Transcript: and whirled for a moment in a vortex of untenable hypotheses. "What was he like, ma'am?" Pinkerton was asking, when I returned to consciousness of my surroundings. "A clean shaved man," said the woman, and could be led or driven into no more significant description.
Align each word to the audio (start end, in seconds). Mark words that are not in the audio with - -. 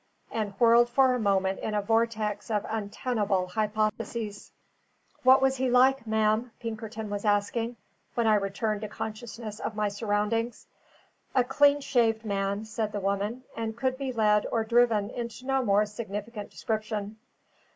and 0.31 0.53
whirled 0.57 0.89
for 0.89 1.13
a 1.13 1.19
moment 1.19 1.59
in 1.59 1.75
a 1.75 1.81
vortex 1.83 2.49
of 2.49 2.65
untenable 2.67 3.45
hypotheses. 3.49 4.51
"What 5.21 5.43
was 5.43 5.57
he 5.57 5.69
like, 5.69 6.07
ma'am?" 6.07 6.51
Pinkerton 6.59 7.07
was 7.11 7.23
asking, 7.23 7.75
when 8.15 8.25
I 8.25 8.33
returned 8.33 8.81
to 8.81 8.87
consciousness 8.87 9.59
of 9.59 9.75
my 9.75 9.89
surroundings. 9.89 10.65
"A 11.35 11.43
clean 11.43 11.81
shaved 11.81 12.25
man," 12.25 12.65
said 12.65 12.93
the 12.93 12.99
woman, 12.99 13.43
and 13.55 13.77
could 13.77 13.95
be 13.99 14.11
led 14.11 14.47
or 14.51 14.63
driven 14.63 15.11
into 15.11 15.45
no 15.45 15.63
more 15.63 15.85
significant 15.85 16.49
description. 16.49 17.17